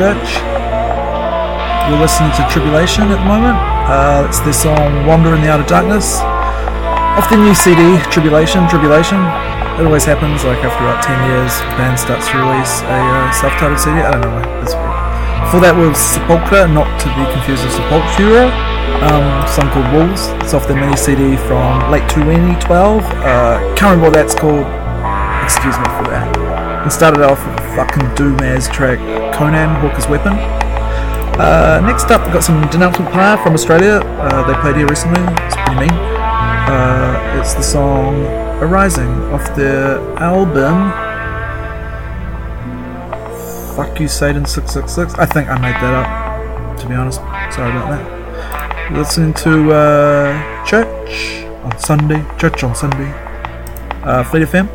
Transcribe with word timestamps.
church. 0.00 0.40
You're 1.84 2.00
listening 2.00 2.32
to 2.40 2.42
Tribulation 2.48 3.12
at 3.12 3.20
the 3.20 3.28
moment. 3.28 3.52
Uh, 3.84 4.24
it's 4.24 4.40
their 4.40 4.56
song 4.56 5.04
Wander 5.04 5.36
in 5.36 5.44
the 5.44 5.52
Outer 5.52 5.68
Darkness. 5.68 6.24
Off 7.20 7.28
the 7.28 7.36
new 7.36 7.52
CD, 7.52 8.00
Tribulation, 8.08 8.64
Tribulation. 8.72 9.20
It 9.76 9.84
always 9.84 10.08
happens, 10.08 10.40
like 10.40 10.64
after 10.64 10.88
about 10.88 11.04
10 11.04 11.12
years, 11.28 11.52
the 11.52 11.76
band 11.76 12.00
starts 12.00 12.32
to 12.32 12.40
release 12.40 12.80
a 12.88 12.96
uh, 12.96 13.28
self 13.44 13.52
titled 13.60 13.76
CD. 13.76 14.00
I 14.00 14.16
don't 14.16 14.24
know, 14.24 14.40
that's 14.64 14.72
weird. 14.72 14.96
Before 15.44 15.60
that 15.68 15.76
was 15.76 16.00
Sepulchre, 16.00 16.64
not 16.72 16.88
to 17.04 17.06
be 17.12 17.24
confused 17.36 17.60
with 17.60 17.76
Sepultura. 17.76 18.48
Um, 19.04 19.44
song 19.52 19.68
called 19.68 19.88
Wolves. 19.92 20.32
It's 20.40 20.56
off 20.56 20.64
their 20.64 20.80
mini 20.80 20.96
CD 20.96 21.36
from 21.44 21.92
late 21.92 22.08
2012. 22.08 22.56
Uh, 23.04 23.60
can't 23.76 24.00
remember 24.00 24.08
what 24.08 24.16
that's 24.16 24.32
called. 24.32 24.64
Excuse 25.44 25.76
me 25.76 25.88
for 26.00 26.08
that. 26.08 26.24
And 26.80 26.88
started 26.88 27.20
off 27.20 27.36
with 27.44 27.60
a 27.60 27.66
fucking 27.76 28.14
doom-ass 28.16 28.72
track, 28.72 28.96
Conan, 29.40 29.70
Hawk 29.80 29.94
As 29.94 30.06
Weapon. 30.06 30.34
Uh, 31.40 31.80
next 31.86 32.10
up, 32.10 32.22
we've 32.24 32.34
got 32.34 32.44
some 32.44 32.60
Denouncement 32.68 33.10
Pyre 33.10 33.38
from 33.38 33.54
Australia. 33.54 34.02
Uh, 34.20 34.46
they 34.46 34.52
played 34.60 34.76
here 34.76 34.86
recently. 34.86 35.18
It's 35.46 35.56
pretty 35.56 35.80
mean. 35.80 35.92
Uh, 36.68 37.38
it's 37.40 37.54
the 37.54 37.62
song 37.62 38.26
Arising 38.60 39.08
off 39.32 39.56
their 39.56 39.96
album. 40.18 40.92
Fuck 43.74 43.98
You 43.98 44.08
Satan 44.08 44.44
666. 44.44 45.14
I 45.14 45.24
think 45.24 45.48
I 45.48 45.58
made 45.58 45.72
that 45.76 45.94
up, 45.94 46.78
to 46.78 46.86
be 46.86 46.94
honest. 46.94 47.20
Sorry 47.56 47.70
about 47.70 47.88
that. 47.96 48.92
Listening 48.92 49.32
to 49.32 49.72
uh, 49.72 50.66
Church 50.66 51.44
on 51.64 51.78
Sunday. 51.78 52.22
Church 52.36 52.62
on 52.62 52.74
Sunday. 52.74 53.10
Uh, 54.04 54.22
Fleet 54.22 54.46
FM. 54.46 54.68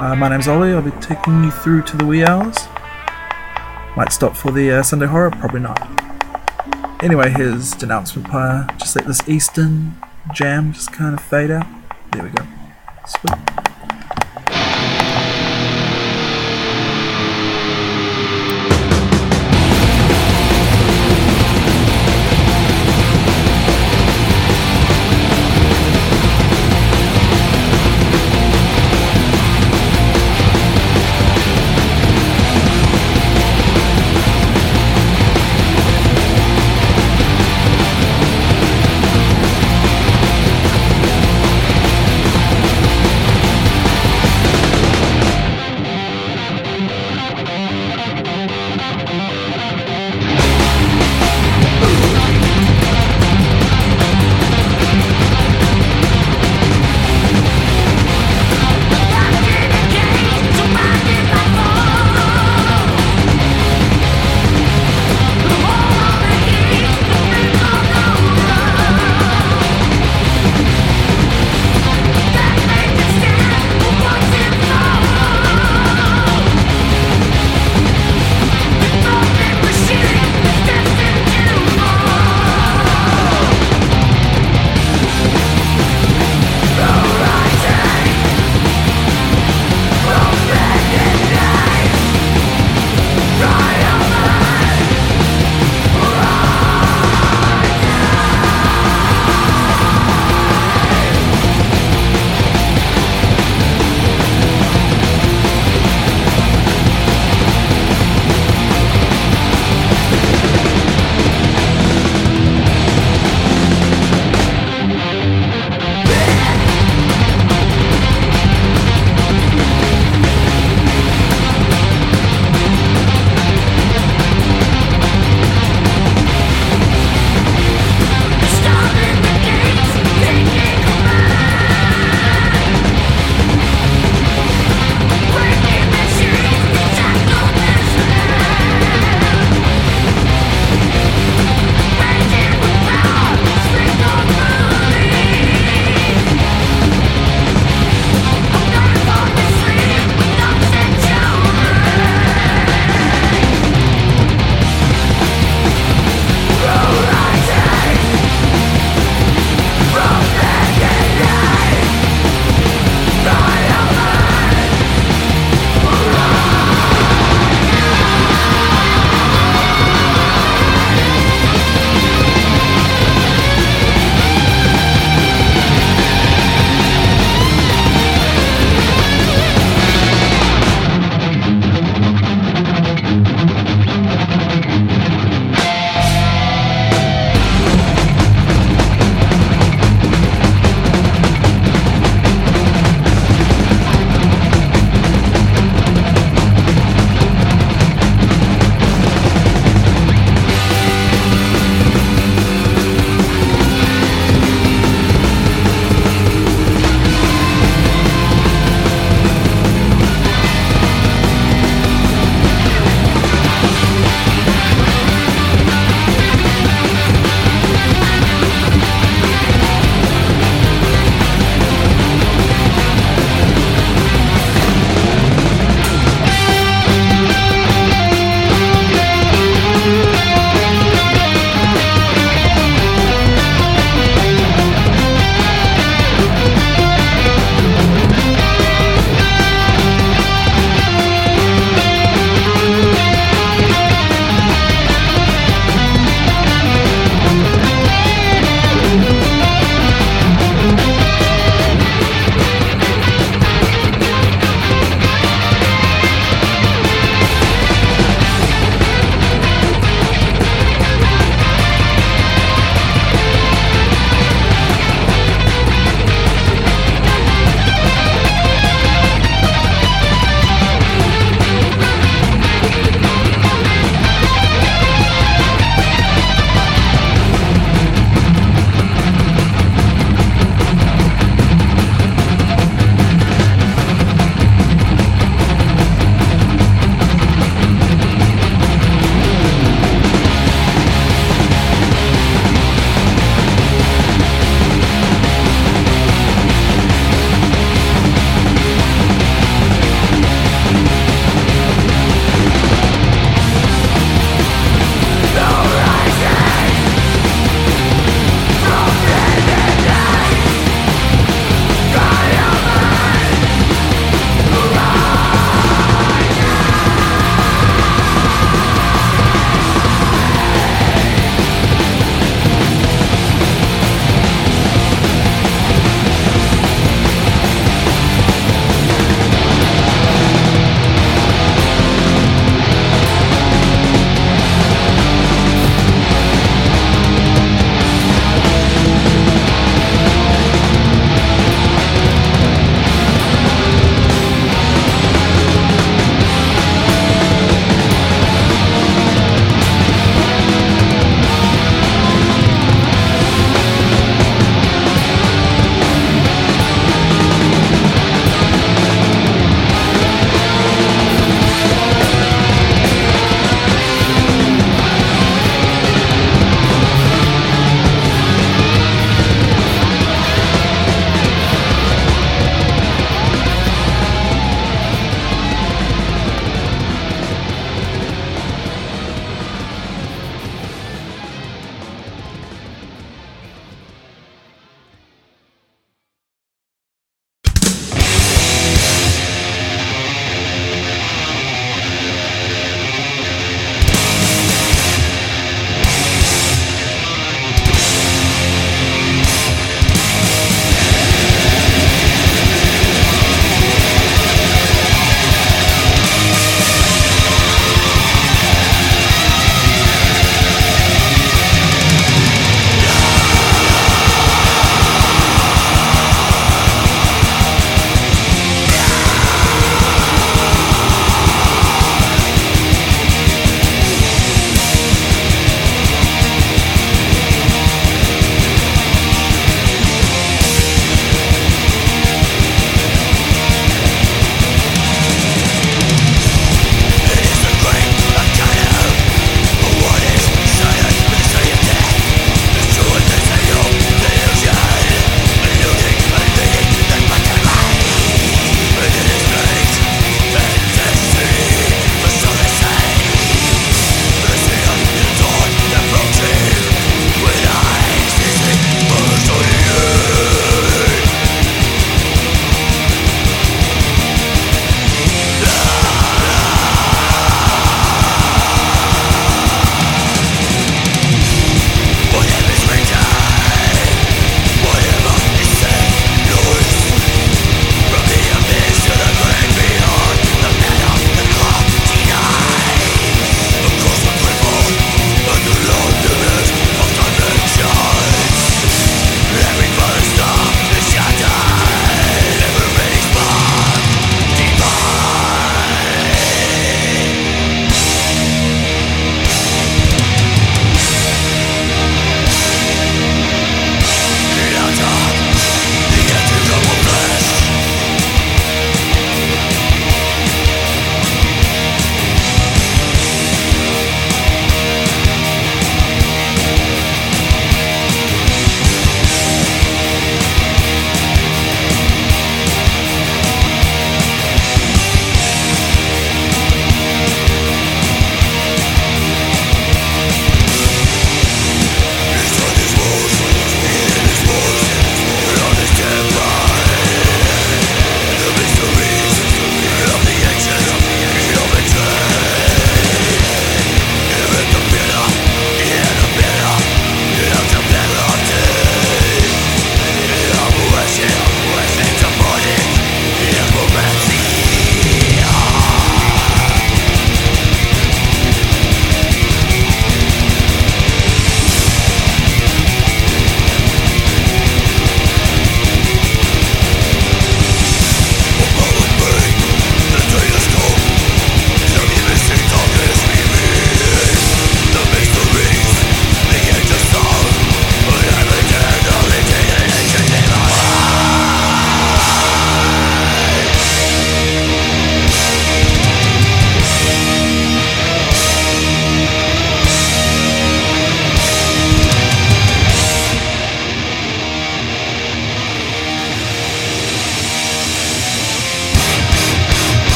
Uh, 0.00 0.16
my 0.16 0.28
name's 0.28 0.48
Ollie. 0.48 0.72
I'll 0.72 0.82
be 0.82 0.90
taking 1.00 1.44
you 1.44 1.52
through 1.52 1.82
to 1.82 1.96
the 1.96 2.04
wee 2.04 2.24
hours. 2.24 2.61
Might 3.94 4.10
stop 4.10 4.34
for 4.34 4.50
the 4.50 4.70
uh, 4.70 4.82
Sunday 4.82 5.06
horror, 5.06 5.30
probably 5.30 5.60
not. 5.60 5.78
Anyway, 7.02 7.28
here's 7.30 7.72
Denouncement 7.72 8.26
Pyre. 8.28 8.66
Just 8.78 8.96
let 8.96 9.06
this 9.06 9.20
Eastern 9.28 9.96
jam 10.32 10.72
just 10.72 10.92
kind 10.92 11.14
of 11.14 11.22
fade 11.22 11.50
out. 11.50 11.66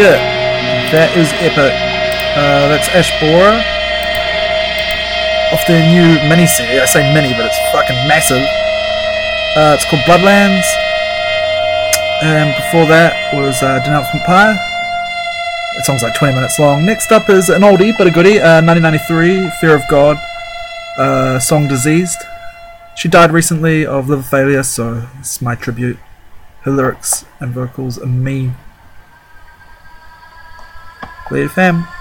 Shit. 0.00 0.20
That 0.96 1.12
is 1.12 1.28
epic. 1.44 1.76
Uh, 2.32 2.72
that's 2.72 2.88
Ash 2.96 3.12
Borer. 3.20 3.52
Off 5.52 5.60
their 5.68 5.84
new 5.92 6.16
mini 6.24 6.48
CD. 6.48 6.80
I 6.80 6.88
say 6.88 7.04
mini, 7.12 7.36
but 7.36 7.44
it's 7.44 7.60
fucking 7.68 8.08
massive. 8.08 8.40
Uh, 9.60 9.76
it's 9.76 9.84
called 9.84 10.00
Bloodlands. 10.08 10.64
And 12.24 12.56
before 12.56 12.88
that 12.88 13.12
was 13.36 13.60
uh, 13.60 13.84
Denouncement 13.84 14.24
Pyre. 14.24 14.56
That 15.76 15.84
song's 15.84 16.02
like 16.02 16.14
20 16.14 16.32
minutes 16.32 16.58
long. 16.58 16.86
Next 16.86 17.12
up 17.12 17.28
is 17.28 17.50
an 17.50 17.60
oldie, 17.60 17.92
but 17.98 18.06
a 18.06 18.10
goodie. 18.10 18.40
Uh, 18.40 18.64
1993, 18.64 19.52
Fear 19.60 19.74
of 19.76 19.82
God. 19.90 20.16
Uh, 20.96 21.38
song 21.38 21.68
Diseased. 21.68 22.24
She 22.96 23.08
died 23.08 23.32
recently 23.32 23.84
of 23.84 24.08
liver 24.08 24.22
failure, 24.22 24.62
so 24.62 25.08
it's 25.18 25.42
my 25.42 25.54
tribute. 25.54 25.98
Her 26.62 26.70
lyrics 26.70 27.26
and 27.38 27.52
vocals 27.52 27.98
are 27.98 28.06
mean. 28.06 28.56
Later, 31.30 31.48
fam. 31.48 31.99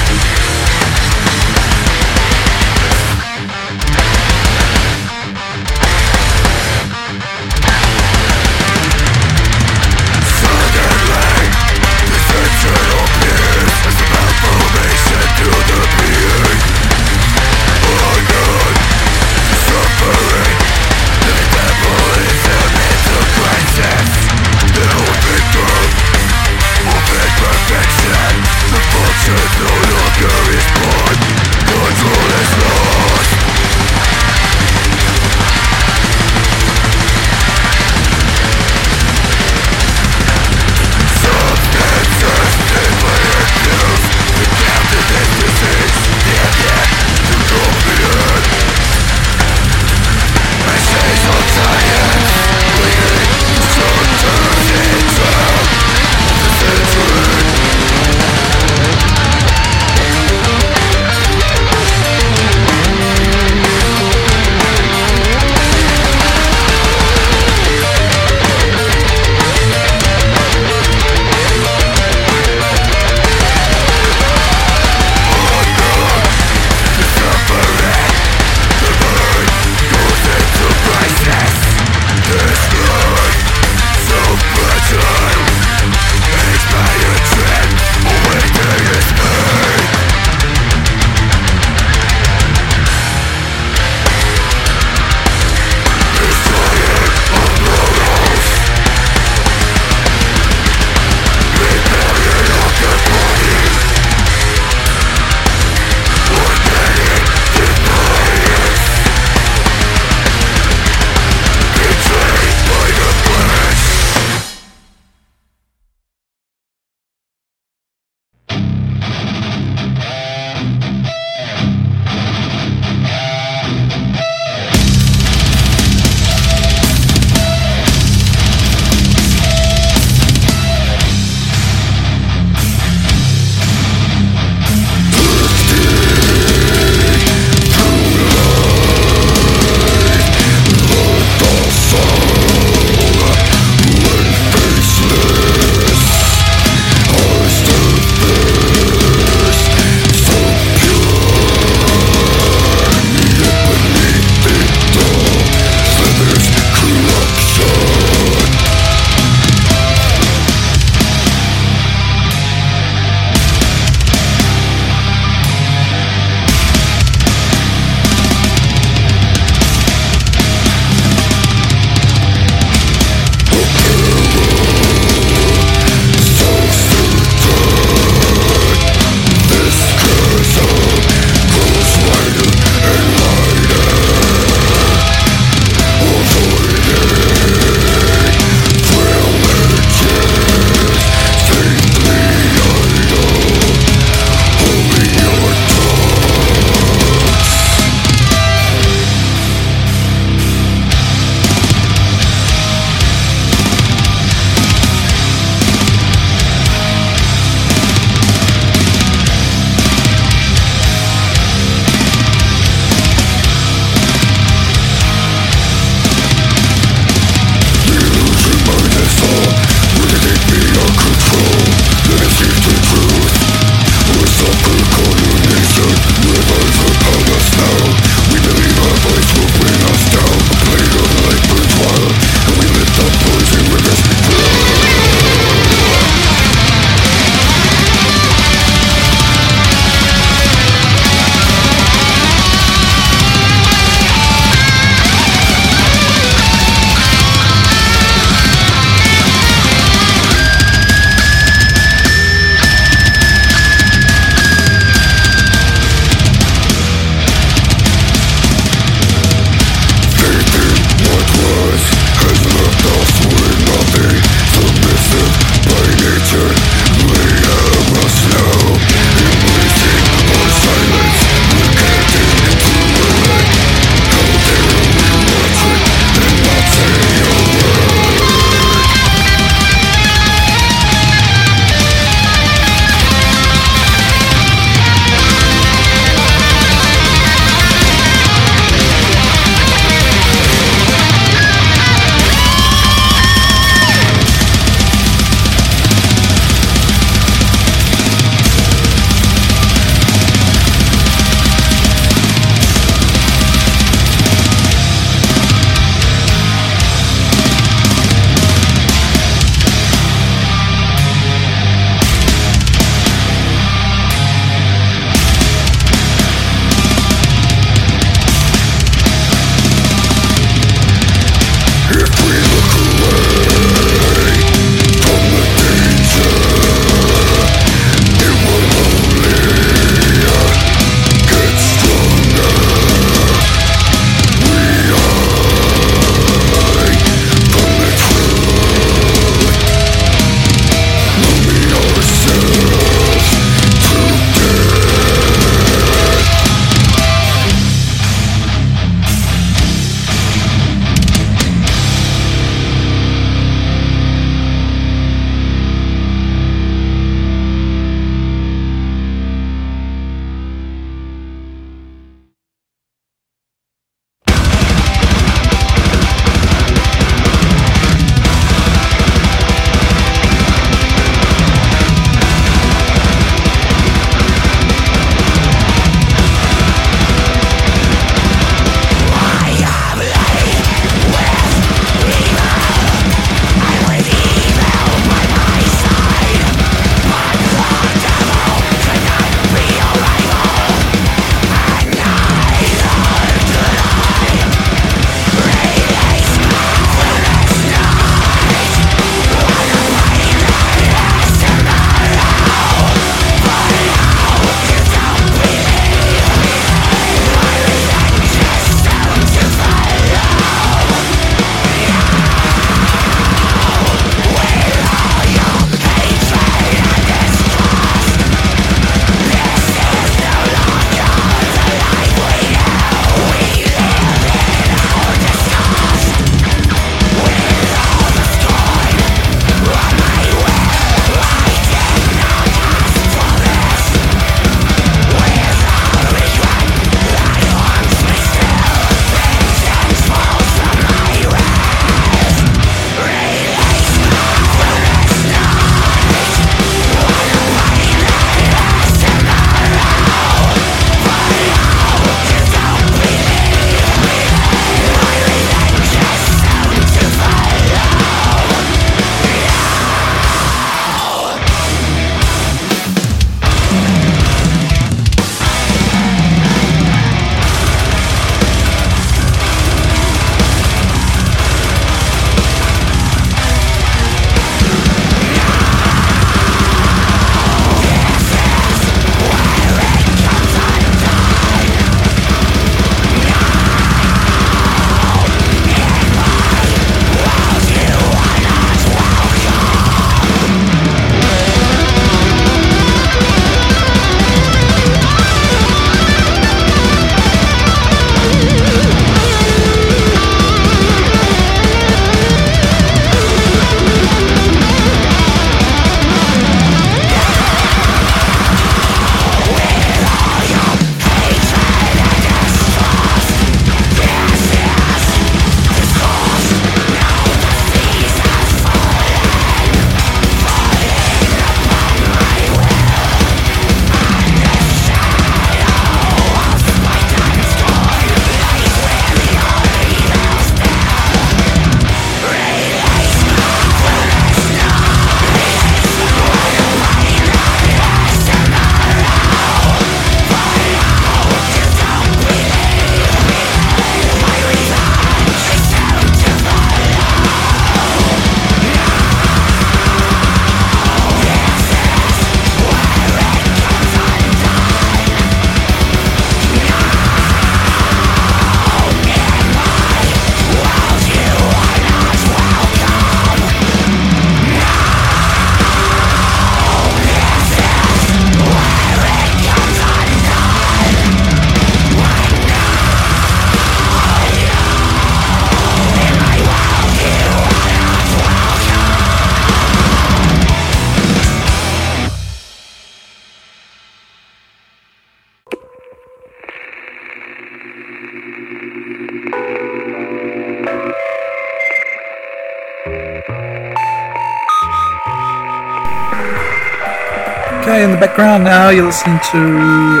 Background 598.00 598.44
now 598.44 598.70
you're 598.70 598.86
listening 598.86 599.20
to 599.28 600.00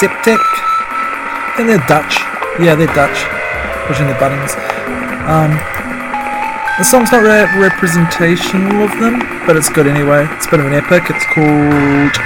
Septic. 0.00 0.40
Think 1.60 1.68
they're 1.68 1.84
Dutch. 1.84 2.16
Yeah, 2.56 2.72
they're 2.72 2.88
Dutch. 2.96 3.20
Pushing 3.84 4.08
the 4.08 4.16
buttons. 4.16 4.56
Um, 5.28 5.52
the 6.80 6.88
song's 6.88 7.12
not 7.12 7.20
re- 7.20 7.44
representational 7.60 8.88
of 8.88 8.96
them, 8.96 9.20
but 9.46 9.56
it's 9.60 9.68
good 9.68 9.86
anyway. 9.86 10.26
It's 10.32 10.46
a 10.46 10.56
bit 10.56 10.60
of 10.60 10.66
an 10.66 10.72
epic. 10.72 11.04
It's 11.12 11.26
called 11.36 12.16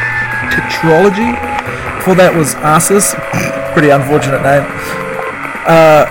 Tetralogy. 0.55 1.35
Before 1.99 2.15
that 2.15 2.31
was 2.31 2.55
Arsis. 2.63 3.19
pretty 3.75 3.91
unfortunate 3.91 4.39
name. 4.47 4.63
Uh, 5.67 6.07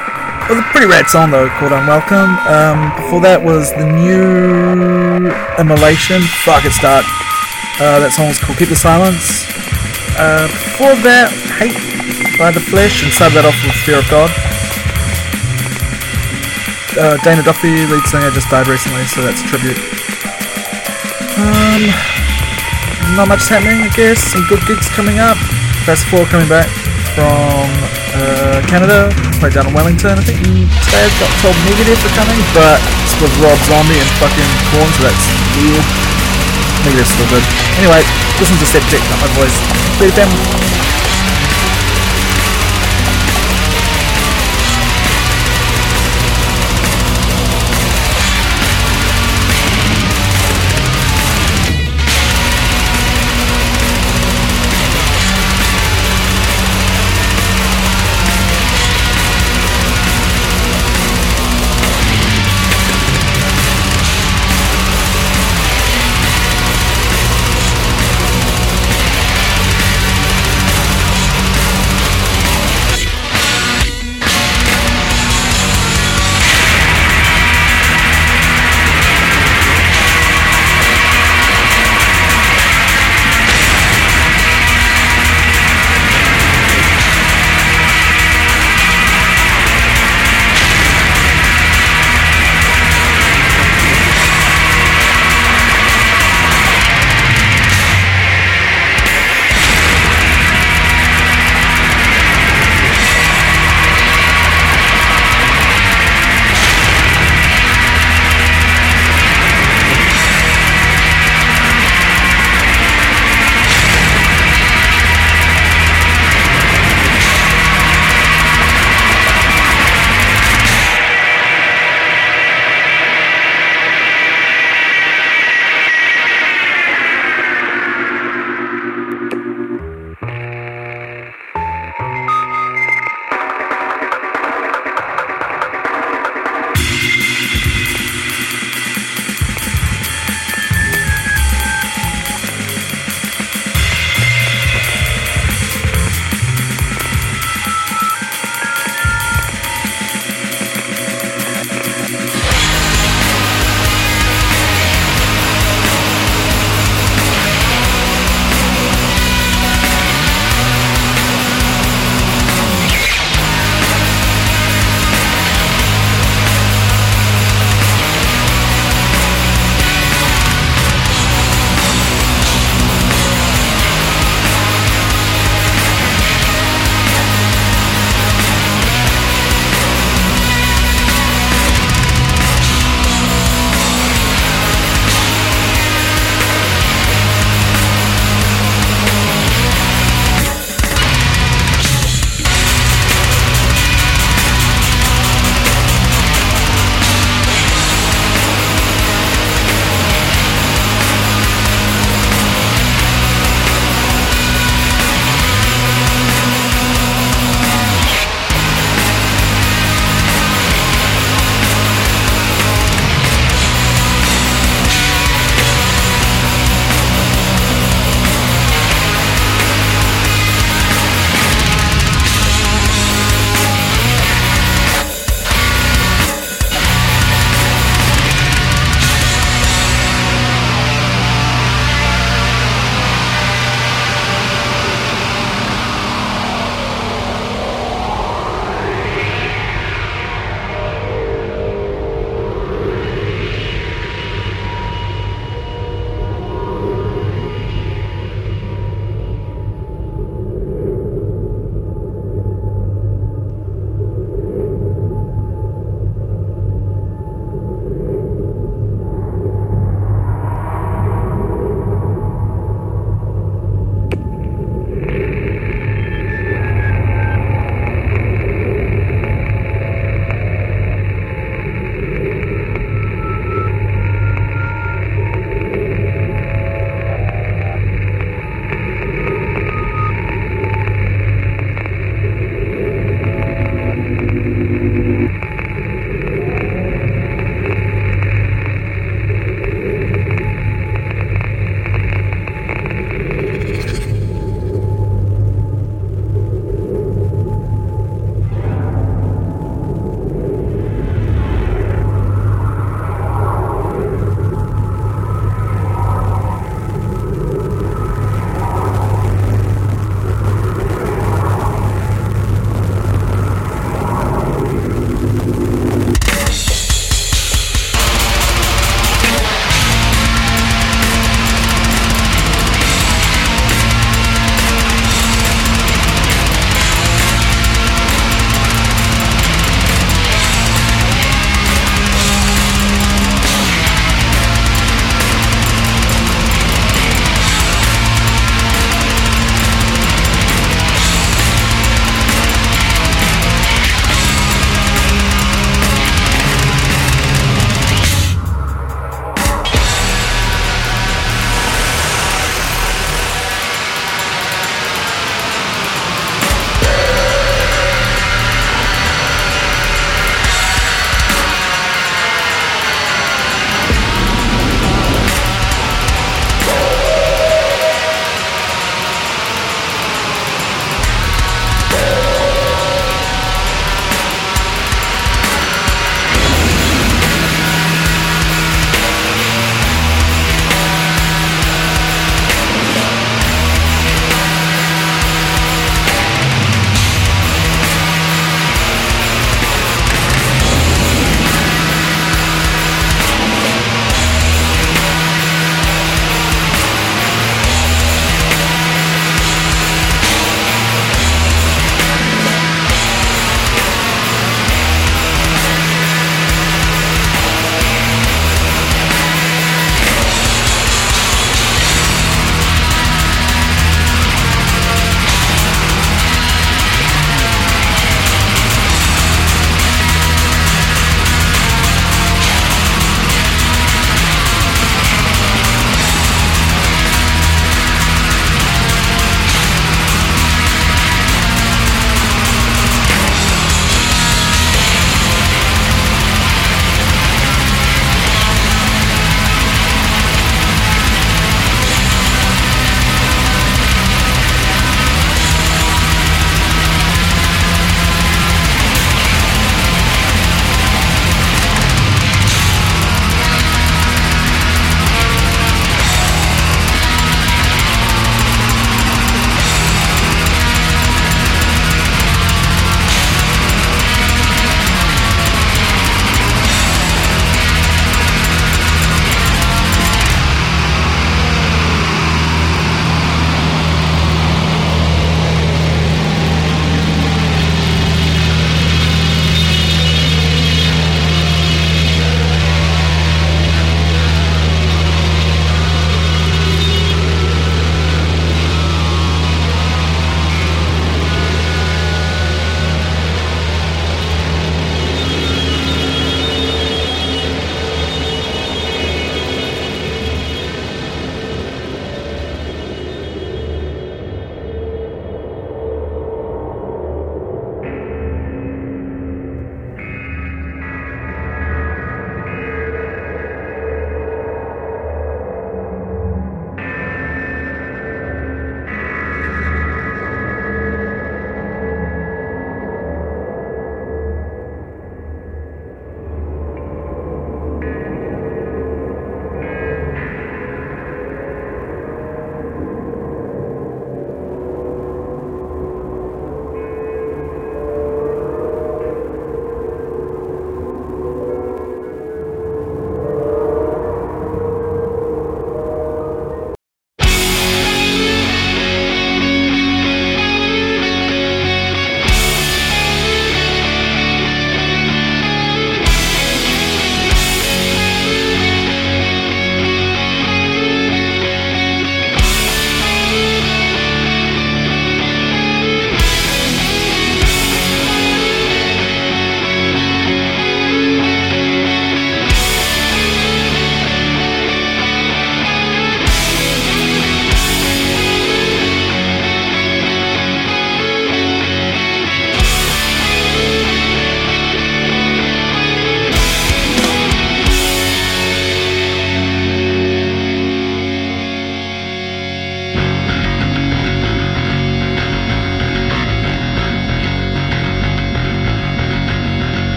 it 0.52 0.52
was 0.52 0.60
a 0.60 0.68
pretty 0.76 0.88
rad 0.88 1.08
song 1.08 1.32
though, 1.32 1.48
called 1.56 1.72
Unwelcome. 1.72 2.36
Um, 2.44 2.92
before 3.00 3.22
that 3.24 3.40
was 3.40 3.72
the 3.72 3.88
new 3.88 5.32
Immolation. 5.56 6.22
Fuck, 6.44 6.68
it's 6.68 6.80
dark. 6.84 7.08
Uh, 7.80 8.00
that 8.02 8.12
song 8.12 8.28
was 8.28 8.40
called 8.40 8.58
Keep 8.58 8.70
the 8.70 8.76
Silence. 8.76 9.46
Uh, 10.18 10.50
before 10.50 10.98
that, 11.06 11.30
Hate 11.62 11.78
by 12.38 12.52
the 12.52 12.60
Flesh, 12.60 13.04
and 13.04 13.14
started 13.14 13.38
that 13.38 13.46
off 13.46 13.58
with 13.64 13.78
Fear 13.86 14.00
of 14.00 14.10
God 14.10 14.34
uh, 16.98 17.18
Dana 17.22 17.44
Duffy, 17.46 17.86
lead 17.86 18.04
singer, 18.10 18.32
just 18.32 18.50
died 18.50 18.68
recently, 18.68 19.06
so 19.06 19.22
that's 19.22 19.42
a 19.42 19.48
tribute. 19.48 19.78
Um, 21.38 21.94
not 23.14 23.30
much 23.30 23.46
happening, 23.46 23.86
I 23.86 23.90
guess. 23.94 24.18
Some 24.34 24.44
good 24.50 24.62
gigs 24.66 24.90
coming 24.90 25.22
up. 25.22 25.38
Fast 25.86 26.10
4 26.10 26.26
coming 26.34 26.50
back 26.50 26.68
from 27.14 27.70
uh, 28.18 28.66
Canada, 28.66 29.14
played 29.38 29.54
down 29.54 29.70
in 29.70 29.74
Wellington. 29.74 30.18
I 30.18 30.24
think 30.26 30.42
Taz 30.90 31.14
got 31.22 31.32
told 31.46 31.56
Negative 31.70 31.98
for 32.02 32.12
coming, 32.18 32.42
but 32.58 32.82
it's 33.06 33.14
with 33.22 33.34
Rob 33.46 33.58
Zombie 33.70 34.02
and 34.02 34.12
fucking 34.18 34.52
Korn, 34.74 34.90
so 34.98 35.02
that's 35.06 35.26
weird. 35.62 36.17
Negative's 36.86 37.10
still 37.10 37.30
good. 37.30 37.46
Anyway, 37.80 38.02
listen 38.38 38.58
to 38.58 38.68
Septic, 38.68 39.02
not 39.10 39.20
my 39.22 39.30
voice. 39.40 39.58
Beat 39.98 40.14
them. 40.14 41.07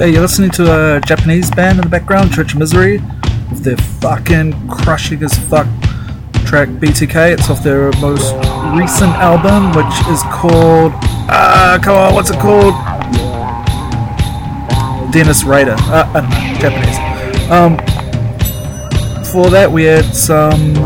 Okay, 0.00 0.12
you're 0.12 0.22
listening 0.22 0.50
to 0.52 0.62
a 0.96 1.00
Japanese 1.02 1.50
band 1.50 1.76
in 1.76 1.82
the 1.82 1.90
background, 1.90 2.32
Church 2.32 2.54
of 2.54 2.58
Misery, 2.58 3.02
with 3.50 3.62
their 3.64 3.76
fucking 3.76 4.66
crushing 4.66 5.22
as 5.22 5.38
fuck 5.50 5.66
track 6.46 6.70
BTK. 6.70 7.34
It's 7.34 7.50
off 7.50 7.62
their 7.62 7.92
most 8.00 8.32
recent 8.74 9.12
album, 9.20 9.72
which 9.76 9.94
is 10.08 10.22
called. 10.32 10.92
Ah, 11.28 11.74
uh, 11.74 11.78
come 11.80 11.96
on, 11.98 12.14
what's 12.14 12.30
it 12.30 12.38
called? 12.38 12.72
Dennis 15.12 15.44
Rader. 15.44 15.76
Uh, 15.78 16.10
uh, 16.14 16.58
Japanese. 16.58 17.50
Um, 17.50 17.76
before 19.20 19.50
that, 19.50 19.70
we 19.70 19.84
had 19.84 20.06
some. 20.14 20.76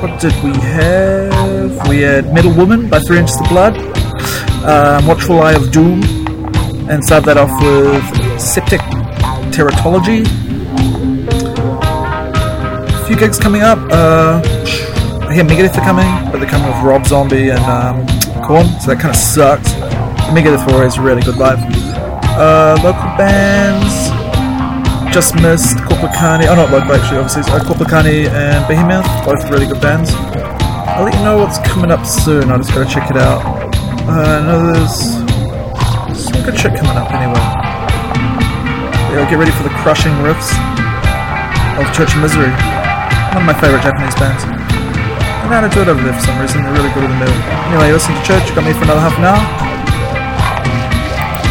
What 0.00 0.20
did 0.20 0.34
we 0.44 0.52
have? 0.60 1.88
We 1.88 2.02
had 2.02 2.32
Metal 2.32 2.54
Woman 2.54 2.88
by 2.88 3.00
Three 3.00 3.18
Inches 3.18 3.40
of 3.40 3.48
Blood, 3.48 3.76
um, 4.64 5.08
Watchful 5.08 5.42
Eye 5.42 5.54
of 5.54 5.72
Doom, 5.72 6.21
and 6.88 7.04
started 7.04 7.26
that 7.26 7.36
off 7.36 7.50
with 7.62 8.40
Septic 8.40 8.80
Teratology. 9.52 10.26
A 12.88 13.06
few 13.06 13.16
gigs 13.16 13.38
coming 13.38 13.62
up. 13.62 13.78
Uh, 13.90 14.40
I 15.28 15.34
hear 15.34 15.44
Megadeth 15.44 15.76
are 15.76 15.84
coming, 15.84 16.06
but 16.30 16.38
they're 16.38 16.48
coming 16.48 16.68
with 16.68 16.82
Rob 16.82 17.06
Zombie 17.06 17.50
and 17.50 17.64
um, 17.64 18.06
Korn, 18.44 18.66
so 18.80 18.88
that 18.88 18.98
kind 19.00 19.10
of 19.10 19.16
sucks. 19.16 19.72
Megadeth 20.32 20.66
were 20.66 20.78
always 20.78 20.98
really 20.98 21.22
good 21.22 21.36
live. 21.36 21.58
Uh, 22.38 22.76
local 22.82 23.16
bands, 23.16 24.10
just 25.14 25.34
missed 25.36 25.76
Korpiklaani. 25.78 26.46
Oh, 26.48 26.54
not 26.54 26.70
local 26.70 26.92
actually, 26.92 27.18
obviously. 27.18 27.42
Uh, 27.52 27.60
Korpiklaani 27.60 28.28
and 28.28 28.66
Behemoth, 28.66 29.06
both 29.24 29.48
really 29.50 29.66
good 29.66 29.80
bands. 29.80 30.10
I'll 30.12 31.04
let 31.04 31.14
you 31.14 31.24
know 31.24 31.38
what's 31.38 31.58
coming 31.68 31.90
up 31.90 32.04
soon. 32.04 32.50
I'll 32.50 32.58
just 32.58 32.72
gotta 32.74 32.90
check 32.90 33.10
it 33.10 33.16
out. 33.16 33.42
Uh, 34.04 34.10
I 34.10 34.46
know 34.46 34.72
there's 34.72 35.31
some 36.42 36.50
good 36.50 36.60
shit 36.60 36.74
coming 36.74 36.96
up 36.96 37.10
anyway. 37.12 37.38
Get 39.30 39.38
ready 39.38 39.50
for 39.52 39.62
the 39.62 39.74
crushing 39.82 40.12
riffs 40.24 40.50
of 41.78 41.86
Church 41.94 42.14
of 42.14 42.20
Misery. 42.20 42.50
One 43.32 43.42
of 43.42 43.46
my 43.46 43.54
favourite 43.54 43.82
Japanese 43.82 44.14
bands. 44.16 44.44
I 44.44 45.48
know 45.48 45.60
how 45.60 45.68
to 45.68 45.74
do 45.74 45.82
it 45.82 45.88
over 45.88 46.02
there 46.02 46.12
for 46.12 46.20
some 46.20 46.38
reason. 46.40 46.62
They're 46.62 46.72
really 46.72 46.92
good 46.94 47.04
in 47.04 47.10
the 47.10 47.18
middle. 47.18 47.34
Anyway, 47.70 47.92
listen 47.92 48.14
to 48.14 48.22
Church. 48.22 48.54
Got 48.54 48.64
me 48.64 48.72
for 48.72 48.84
another 48.84 49.00
half 49.00 49.16
an 49.18 49.24
hour. 49.24 49.40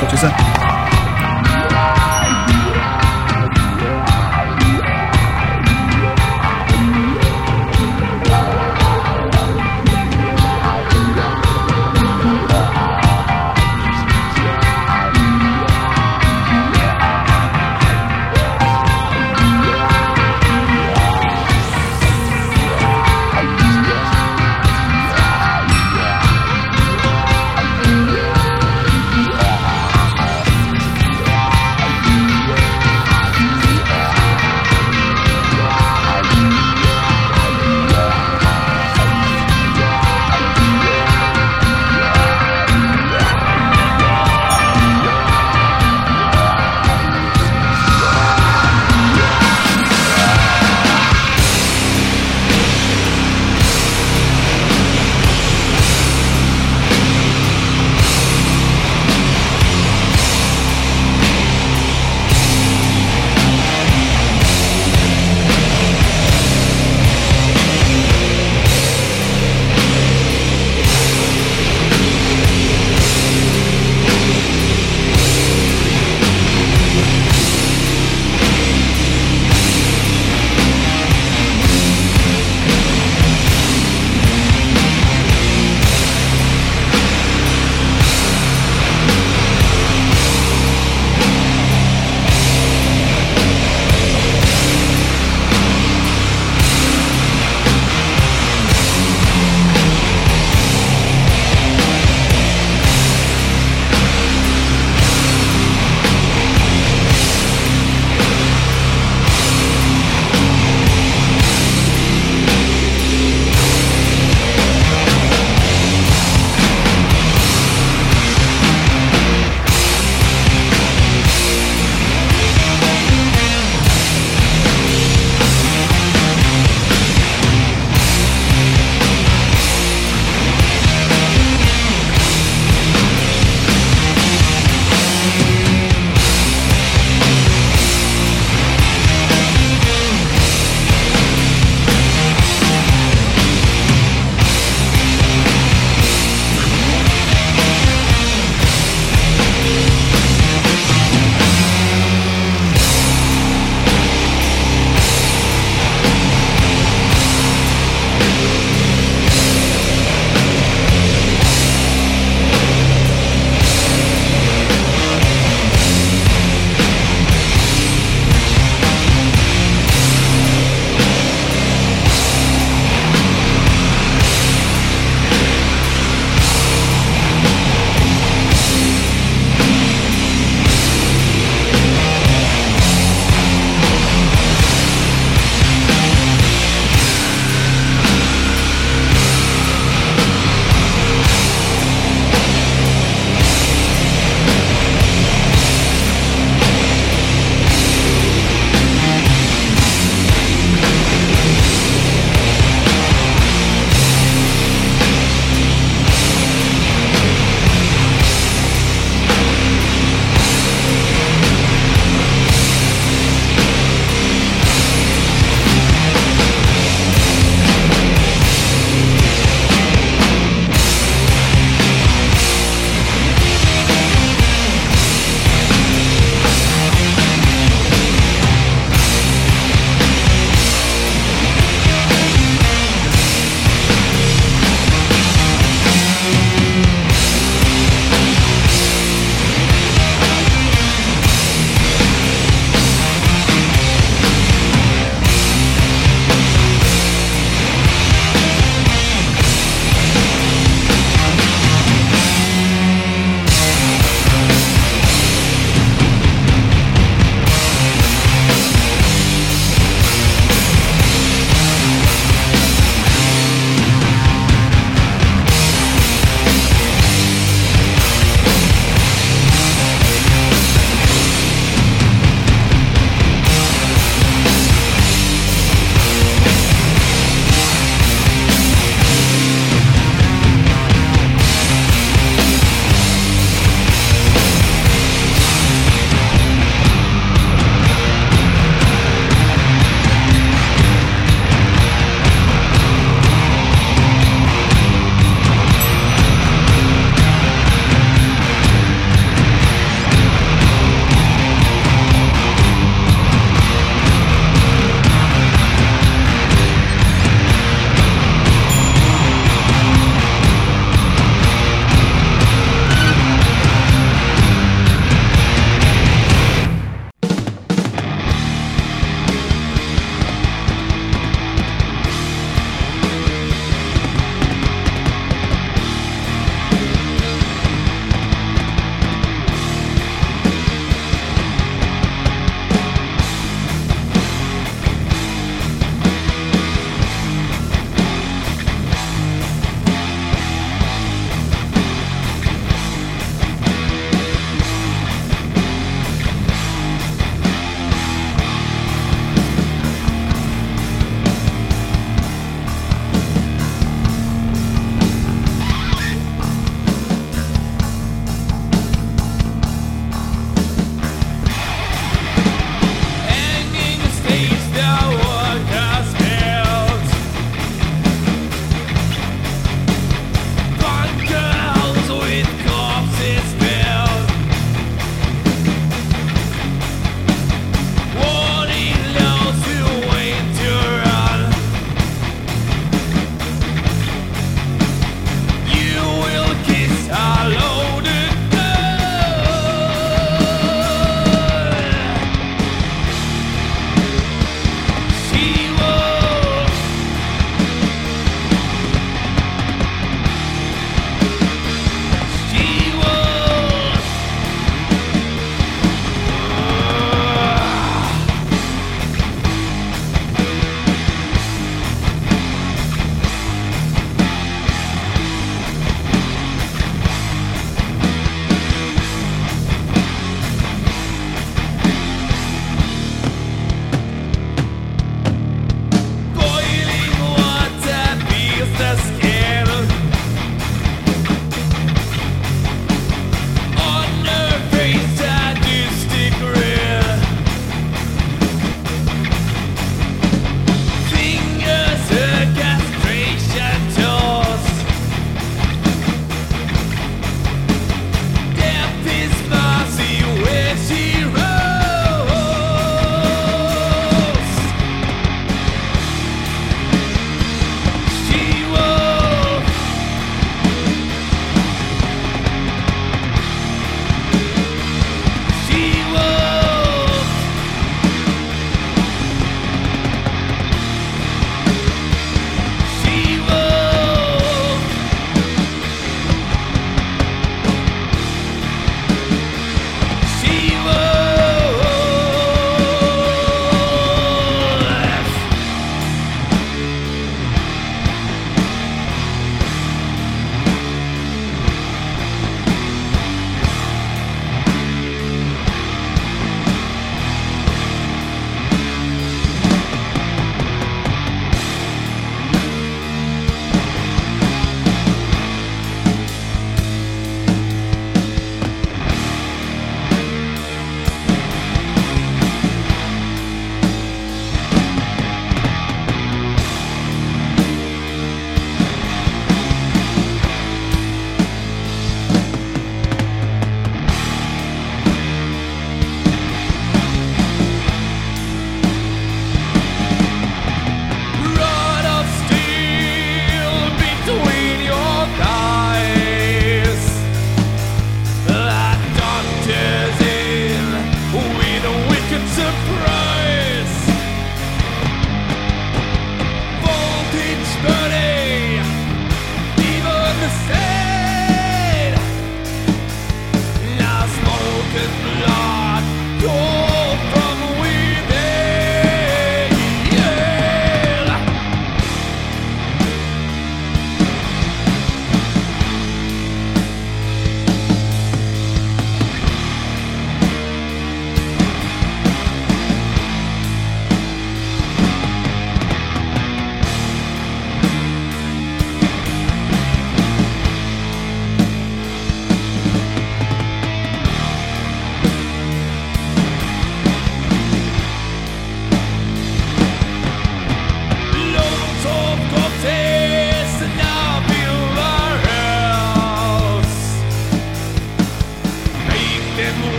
Talk 0.00 0.10
to 0.10 0.16
you 0.16 0.20
soon. 0.20 0.53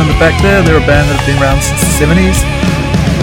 In 0.00 0.08
the 0.08 0.18
back 0.18 0.36
there. 0.40 0.62
They're 0.64 0.80
a 0.80 0.86
band 0.88 1.08
that 1.08 1.20
have 1.20 1.28
been 1.28 1.36
around 1.36 1.60
since 1.60 1.84
the 1.84 1.92
70s. 2.00 2.40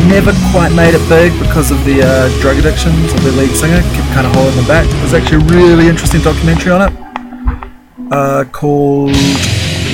Never 0.05 0.29
quite 0.53 0.69
made 0.71 0.93
it 0.93 1.01
big 1.09 1.33
because 1.41 1.73
of 1.73 1.81
the 1.83 2.05
uh, 2.05 2.29
drug 2.37 2.61
addictions 2.61 3.13
of 3.13 3.19
their 3.25 3.33
lead 3.33 3.53
singer. 3.57 3.81
Kept 3.97 4.09
kind 4.13 4.25
of 4.29 4.33
holding 4.37 4.53
them 4.55 4.69
back. 4.69 4.85
There's 5.01 5.17
actually 5.17 5.41
a 5.41 5.47
really 5.49 5.89
interesting 5.89 6.21
documentary 6.21 6.71
on 6.71 6.81
it 6.85 6.93
uh, 8.13 8.45
called 8.53 9.17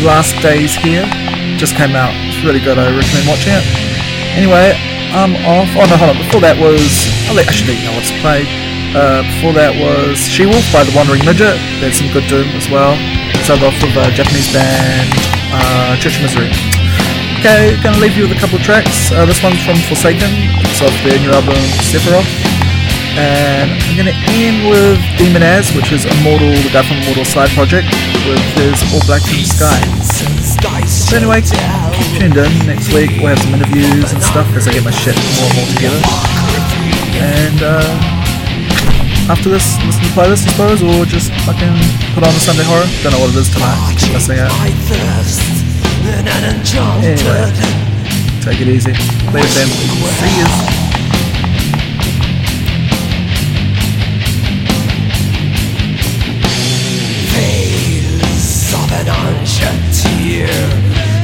Last 0.04 0.36
Days 0.44 0.76
Here. 0.76 1.08
Just 1.56 1.80
came 1.80 1.96
out. 1.96 2.12
It's 2.28 2.44
really 2.44 2.60
good. 2.60 2.76
I 2.76 2.92
recommend 2.92 3.26
watching 3.32 3.56
it. 3.56 3.66
Anyway, 4.36 4.76
I'm 5.16 5.40
off. 5.48 5.72
Oh 5.80 5.88
no, 5.88 5.96
hold 5.96 6.14
on. 6.14 6.20
Before 6.20 6.44
that 6.44 6.60
was. 6.60 6.84
I'll 7.32 7.36
let, 7.40 7.48
I 7.48 7.54
should 7.56 7.72
let 7.72 7.80
you 7.80 7.86
know 7.88 7.96
what's 7.96 8.14
played. 8.20 8.50
Uh, 8.92 9.24
before 9.24 9.56
that 9.56 9.74
was 9.80 10.20
She 10.28 10.46
Wolf 10.46 10.66
by 10.76 10.84
The 10.84 10.94
Wandering 10.94 11.24
Midget. 11.24 11.56
There's 11.80 11.98
some 11.98 12.12
good 12.12 12.28
doom 12.28 12.50
as 12.60 12.70
well 12.70 12.94
started 13.44 13.66
off 13.66 13.84
with 13.84 13.92
a 13.98 14.10
Japanese 14.16 14.54
band, 14.54 15.10
uh, 15.52 15.98
Church 16.00 16.16
of 16.16 16.22
Misery. 16.22 16.73
Okay, 17.44 17.76
gonna 17.84 18.00
leave 18.00 18.16
you 18.16 18.24
with 18.24 18.32
a 18.32 18.40
couple 18.40 18.56
tracks. 18.64 19.12
Uh, 19.12 19.28
this 19.28 19.44
one's 19.44 19.60
from 19.68 19.76
Forsaken, 19.92 20.32
so 20.64 20.64
it's 20.64 20.80
off 20.80 20.96
their 21.04 21.20
new 21.20 21.28
album 21.28 21.60
Sephiroth. 21.84 22.24
And 23.20 23.68
I'm 23.68 24.00
gonna 24.00 24.16
end 24.32 24.64
with 24.72 24.96
Demonaz, 25.20 25.76
which 25.76 25.92
is 25.92 26.08
Immortal, 26.08 26.56
the 26.64 26.72
guy 26.72 26.88
from 26.88 27.04
Immortal 27.04 27.28
side 27.28 27.52
project, 27.52 27.92
with 28.24 28.40
his 28.56 28.80
All 28.96 29.04
Black 29.04 29.20
in 29.28 29.44
the 29.44 29.52
Sky. 29.52 29.76
So 30.88 31.20
anyway, 31.20 31.44
keep 31.44 32.16
tuned 32.16 32.40
in. 32.40 32.48
Next 32.64 32.96
week 32.96 33.12
we'll 33.20 33.36
have 33.36 33.44
some 33.44 33.60
interviews 33.60 34.16
and 34.16 34.24
stuff 34.24 34.48
as 34.56 34.64
I 34.64 34.72
get 34.72 34.88
my 34.88 34.96
shit 34.96 35.20
more 35.36 35.52
and 35.52 35.56
more 35.60 35.68
together. 35.76 36.00
And 37.20 37.60
uh, 37.60 37.92
after 39.28 39.52
this, 39.52 39.76
listen 39.84 40.00
to 40.00 40.16
playlist, 40.16 40.48
I 40.48 40.56
suppose, 40.56 40.80
or 40.80 41.04
just 41.04 41.28
fucking 41.44 41.76
put 42.16 42.24
on 42.24 42.32
the 42.32 42.40
Sunday 42.40 42.64
horror. 42.64 42.88
Don't 43.04 43.12
know 43.12 43.20
what 43.20 43.36
it 43.36 43.44
is 43.44 43.52
tonight. 43.52 44.00
Listening 44.16 44.40
out. 44.40 45.53
Anyway, 47.04 47.52
take 48.42 48.62
it 48.62 48.68
easy. 48.68 48.92
Later, 49.32 49.48
then. 49.54 49.70
See 50.12 50.40
you. 50.40 50.74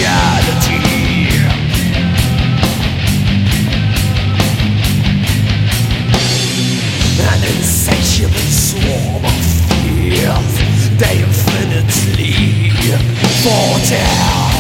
An 7.21 7.41
insatiable 7.45 8.51
swarm 8.51 9.25
of 9.25 9.33
fears 9.85 10.62
They 11.03 11.19
infinitely 11.19 12.71
foretell 13.43 14.52